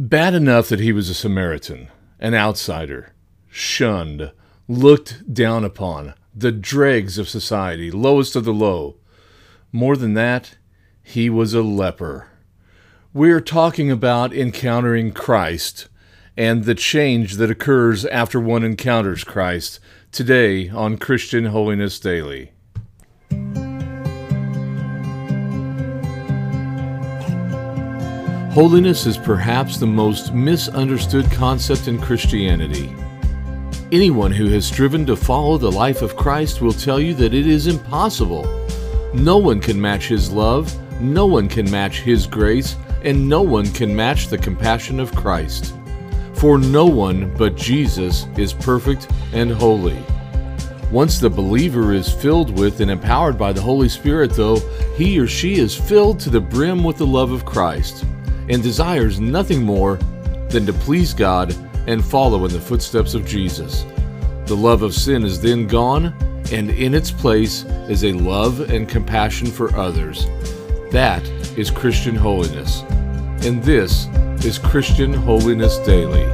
[0.00, 3.12] Bad enough that he was a Samaritan, an outsider,
[3.50, 4.32] shunned,
[4.66, 8.96] looked down upon, the dregs of society, lowest of the low.
[9.72, 10.56] More than that,
[11.02, 12.28] he was a leper.
[13.12, 15.88] We're talking about encountering Christ
[16.34, 19.80] and the change that occurs after one encounters Christ
[20.12, 22.52] today on Christian Holiness Daily.
[28.52, 32.92] Holiness is perhaps the most misunderstood concept in Christianity.
[33.92, 37.46] Anyone who has striven to follow the life of Christ will tell you that it
[37.46, 38.42] is impossible.
[39.14, 42.74] No one can match His love, no one can match His grace,
[43.04, 45.72] and no one can match the compassion of Christ.
[46.34, 50.04] For no one but Jesus is perfect and holy.
[50.90, 54.56] Once the believer is filled with and empowered by the Holy Spirit, though,
[54.96, 58.04] he or she is filled to the brim with the love of Christ
[58.50, 59.96] and desires nothing more
[60.50, 61.54] than to please God
[61.86, 63.86] and follow in the footsteps of Jesus.
[64.46, 66.06] The love of sin is then gone,
[66.52, 70.26] and in its place is a love and compassion for others.
[70.90, 71.24] That
[71.56, 72.82] is Christian holiness.
[73.46, 74.08] And this
[74.44, 76.26] is Christian Holiness Daily.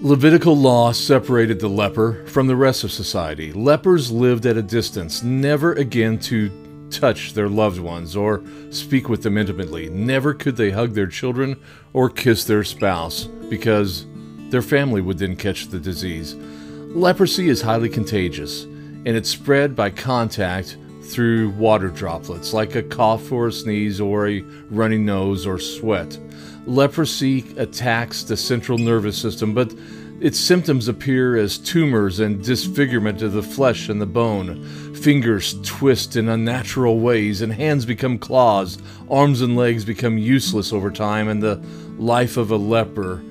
[0.00, 3.52] Levitical law separated the leper from the rest of society.
[3.52, 6.50] Lepers lived at a distance, never again to
[6.90, 9.88] touch their loved ones or speak with them intimately.
[9.88, 11.56] Never could they hug their children
[11.92, 14.06] or kiss their spouse because
[14.50, 16.34] their family would then catch the disease.
[16.34, 23.32] Leprosy is highly contagious and it's spread by contact through water droplets like a cough
[23.32, 26.18] or a sneeze or a runny nose or sweat.
[26.66, 29.72] Leprosy attacks the central nervous system, but
[30.20, 34.64] its symptoms appear as tumors and disfigurement of the flesh and the bone.
[34.94, 38.78] Fingers twist in unnatural ways, and hands become claws.
[39.10, 41.62] Arms and legs become useless over time, and the
[41.98, 43.22] life of a leper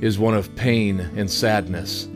[0.00, 2.08] is one of pain and sadness.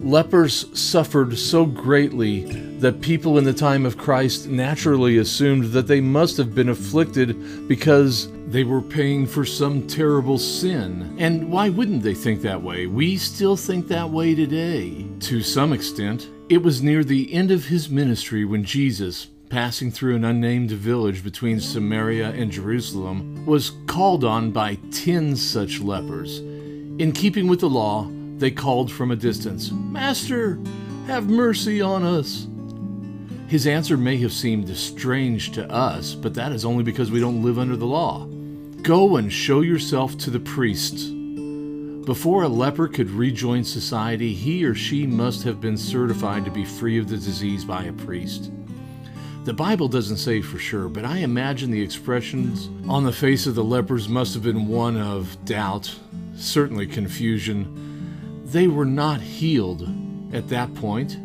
[0.00, 2.44] Lepers suffered so greatly
[2.80, 7.68] that people in the time of Christ naturally assumed that they must have been afflicted
[7.68, 11.16] because they were paying for some terrible sin.
[11.18, 12.86] And why wouldn't they think that way?
[12.86, 15.08] We still think that way today.
[15.22, 20.14] To some extent, it was near the end of his ministry when Jesus, passing through
[20.14, 26.38] an unnamed village between Samaria and Jerusalem, was called on by ten such lepers.
[26.38, 30.60] In keeping with the law, they called from a distance, Master,
[31.08, 32.46] have mercy on us.
[33.48, 37.42] His answer may have seemed strange to us, but that is only because we don't
[37.42, 38.28] live under the law.
[38.84, 41.10] Go and show yourself to the priest.
[42.04, 46.66] Before a leper could rejoin society, he or she must have been certified to be
[46.66, 48.52] free of the disease by a priest.
[49.44, 53.54] The Bible doesn't say for sure, but I imagine the expressions on the face of
[53.54, 55.98] the lepers must have been one of doubt,
[56.36, 59.88] certainly confusion, they were not healed
[60.34, 61.16] at that point.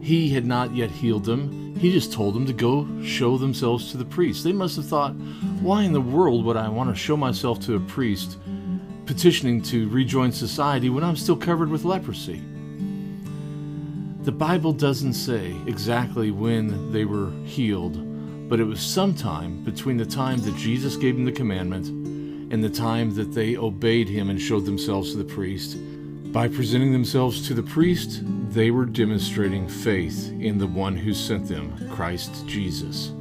[0.00, 1.67] He had not yet healed them.
[1.78, 4.42] He just told them to go show themselves to the priest.
[4.42, 5.14] They must have thought,
[5.60, 8.36] why in the world would I want to show myself to a priest
[9.06, 12.42] petitioning to rejoin society when I'm still covered with leprosy?
[14.22, 20.04] The Bible doesn't say exactly when they were healed, but it was sometime between the
[20.04, 21.86] time that Jesus gave them the commandment
[22.52, 25.76] and the time that they obeyed him and showed themselves to the priest
[26.32, 31.48] by presenting themselves to the priest, they were demonstrating faith in the one who sent
[31.48, 33.12] them, Christ Jesus.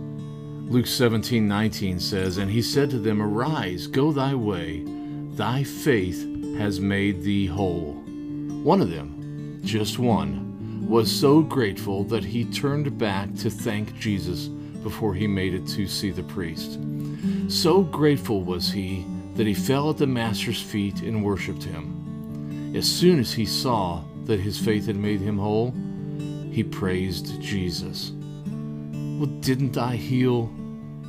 [0.69, 4.83] Luke 17 19 says, And he said to them, Arise, go thy way,
[5.35, 6.21] thy faith
[6.57, 7.93] has made thee whole.
[8.63, 14.47] One of them, just one, was so grateful that he turned back to thank Jesus
[14.47, 16.77] before he made it to see the priest.
[17.47, 21.93] So grateful was he that he fell at the Master's feet and worshiped him.
[22.75, 25.73] As soon as he saw that his faith had made him whole,
[26.51, 28.11] he praised Jesus.
[28.45, 30.51] Well, didn't I heal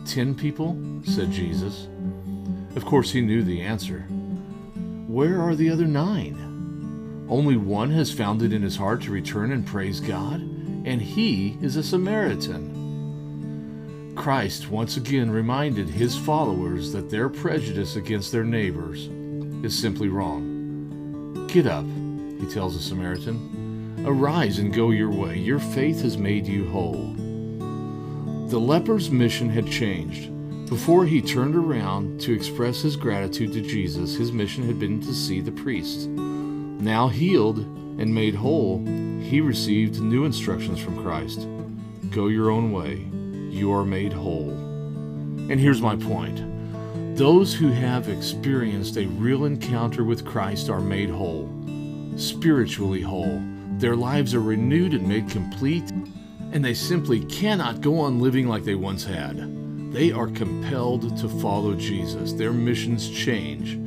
[0.06, 0.78] ten people?
[1.04, 1.88] said Jesus.
[2.76, 4.00] Of course, he knew the answer.
[5.08, 7.26] Where are the other nine?
[7.28, 11.58] Only one has found it in his heart to return and praise God, and he
[11.60, 12.78] is a Samaritan.
[14.16, 19.08] Christ once again reminded his followers that their prejudice against their neighbors
[19.64, 20.47] is simply wrong.
[21.48, 24.04] Get up, he tells the Samaritan.
[24.04, 25.38] Arise and go your way.
[25.38, 27.14] Your faith has made you whole.
[28.48, 30.30] The leper's mission had changed.
[30.68, 35.14] Before he turned around to express his gratitude to Jesus, his mission had been to
[35.14, 36.06] see the priest.
[36.08, 38.84] Now healed and made whole,
[39.20, 41.48] he received new instructions from Christ
[42.10, 43.06] Go your own way.
[43.50, 44.50] You are made whole.
[44.50, 46.40] And here's my point
[47.18, 51.50] those who have experienced a real encounter with Christ are made whole,
[52.16, 53.42] spiritually whole.
[53.78, 55.90] Their lives are renewed and made complete,
[56.52, 59.92] and they simply cannot go on living like they once had.
[59.92, 62.34] They are compelled to follow Jesus.
[62.34, 63.80] Their missions change.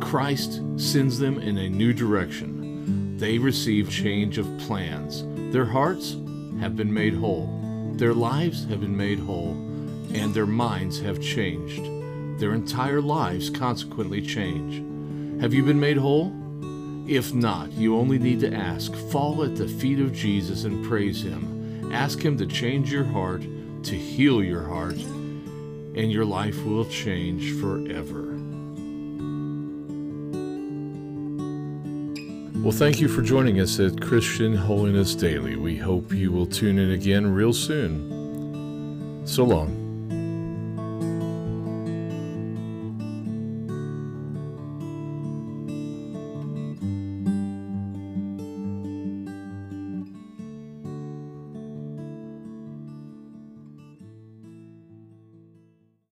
[0.00, 3.18] Christ sends them in a new direction.
[3.18, 5.24] They receive change of plans.
[5.52, 6.12] Their hearts
[6.60, 7.48] have been made whole.
[7.96, 9.54] Their lives have been made whole,
[10.14, 11.95] and their minds have changed.
[12.38, 14.82] Their entire lives consequently change.
[15.40, 16.34] Have you been made whole?
[17.08, 18.92] If not, you only need to ask.
[19.10, 21.92] Fall at the feet of Jesus and praise Him.
[21.94, 23.42] Ask Him to change your heart,
[23.84, 28.24] to heal your heart, and your life will change forever.
[32.62, 35.54] Well, thank you for joining us at Christian Holiness Daily.
[35.54, 39.24] We hope you will tune in again real soon.
[39.24, 39.85] So long.